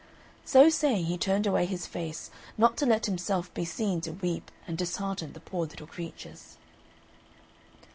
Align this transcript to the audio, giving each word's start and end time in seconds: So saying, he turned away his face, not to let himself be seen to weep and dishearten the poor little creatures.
So 0.45 0.67
saying, 0.71 1.05
he 1.05 1.17
turned 1.19 1.45
away 1.45 1.67
his 1.67 1.85
face, 1.85 2.31
not 2.57 2.75
to 2.77 2.87
let 2.87 3.05
himself 3.05 3.53
be 3.53 3.65
seen 3.65 4.01
to 4.01 4.13
weep 4.13 4.49
and 4.65 4.75
dishearten 4.75 5.33
the 5.33 5.39
poor 5.39 5.67
little 5.67 5.85
creatures. 5.85 6.57